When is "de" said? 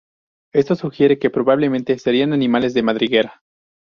2.73-2.81